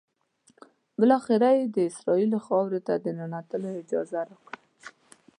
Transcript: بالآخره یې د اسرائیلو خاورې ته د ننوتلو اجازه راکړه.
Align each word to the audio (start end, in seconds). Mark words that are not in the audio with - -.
بالآخره 0.99 1.49
یې 1.57 1.65
د 1.75 1.77
اسرائیلو 1.89 2.37
خاورې 2.45 2.79
ته 2.87 2.93
د 2.97 3.05
ننوتلو 3.17 3.69
اجازه 3.81 4.19
راکړه. 4.29 4.57